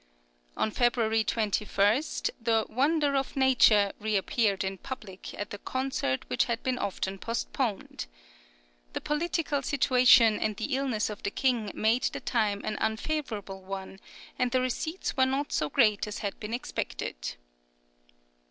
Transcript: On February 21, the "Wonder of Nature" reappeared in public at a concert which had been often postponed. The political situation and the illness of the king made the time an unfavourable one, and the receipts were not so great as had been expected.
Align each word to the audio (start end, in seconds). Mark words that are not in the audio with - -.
On 0.57 0.71
February 0.71 1.23
21, 1.23 1.67
the 2.41 2.65
"Wonder 2.69 3.13
of 3.15 3.35
Nature" 3.35 3.91
reappeared 3.99 4.63
in 4.63 4.79
public 4.79 5.31
at 5.35 5.53
a 5.53 5.59
concert 5.59 6.27
which 6.27 6.45
had 6.45 6.63
been 6.63 6.79
often 6.79 7.19
postponed. 7.19 8.07
The 8.93 9.01
political 9.01 9.61
situation 9.61 10.39
and 10.39 10.57
the 10.57 10.75
illness 10.75 11.11
of 11.11 11.21
the 11.21 11.29
king 11.29 11.69
made 11.75 12.01
the 12.01 12.19
time 12.19 12.61
an 12.65 12.79
unfavourable 12.81 13.61
one, 13.61 13.99
and 14.39 14.49
the 14.49 14.59
receipts 14.61 15.15
were 15.15 15.27
not 15.27 15.53
so 15.53 15.69
great 15.69 16.07
as 16.07 16.17
had 16.17 16.39
been 16.39 16.51
expected. 16.51 17.35